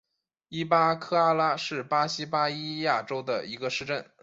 [0.49, 4.03] 伊比科阿拉是巴西巴伊亚州的一个市镇。